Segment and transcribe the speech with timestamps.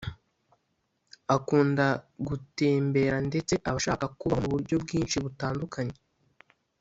[1.35, 1.85] akunda
[2.27, 5.97] gutemberandetse aba ashaka kubaho mu buryo bwinshi butandukanye